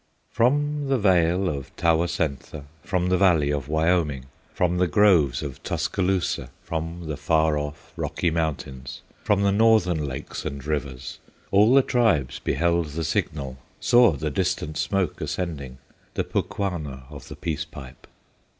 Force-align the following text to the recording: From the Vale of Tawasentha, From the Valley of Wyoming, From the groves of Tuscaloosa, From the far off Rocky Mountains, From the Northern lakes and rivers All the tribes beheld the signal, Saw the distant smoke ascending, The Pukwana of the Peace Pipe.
From 0.31 0.87
the 0.87 0.97
Vale 0.97 1.47
of 1.47 1.71
Tawasentha, 1.75 2.63
From 2.83 3.09
the 3.09 3.19
Valley 3.19 3.53
of 3.53 3.67
Wyoming, 3.67 4.25
From 4.51 4.79
the 4.79 4.87
groves 4.87 5.43
of 5.43 5.61
Tuscaloosa, 5.61 6.49
From 6.63 7.05
the 7.05 7.15
far 7.17 7.55
off 7.55 7.93
Rocky 7.95 8.31
Mountains, 8.31 9.03
From 9.23 9.43
the 9.43 9.51
Northern 9.51 10.03
lakes 10.03 10.43
and 10.43 10.65
rivers 10.65 11.19
All 11.51 11.75
the 11.75 11.83
tribes 11.83 12.39
beheld 12.39 12.87
the 12.87 13.03
signal, 13.03 13.59
Saw 13.79 14.13
the 14.13 14.31
distant 14.31 14.75
smoke 14.79 15.21
ascending, 15.21 15.77
The 16.15 16.23
Pukwana 16.23 17.03
of 17.11 17.27
the 17.27 17.35
Peace 17.35 17.65
Pipe. 17.65 18.07